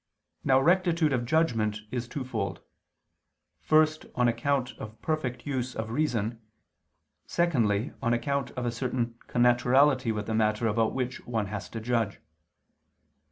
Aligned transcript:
Now 0.43 0.59
rectitude 0.59 1.13
of 1.13 1.27
judgment 1.27 1.81
is 1.91 2.07
twofold: 2.07 2.61
first, 3.61 4.07
on 4.15 4.27
account 4.27 4.75
of 4.79 4.99
perfect 4.99 5.45
use 5.45 5.75
of 5.75 5.91
reason, 5.91 6.41
secondly, 7.27 7.93
on 8.01 8.11
account 8.11 8.49
of 8.57 8.65
a 8.65 8.71
certain 8.71 9.13
connaturality 9.27 10.11
with 10.11 10.25
the 10.25 10.33
matter 10.33 10.65
about 10.65 10.95
which 10.95 11.23
one 11.27 11.45
has 11.53 11.69
to 11.69 11.79
judge. 11.79 12.19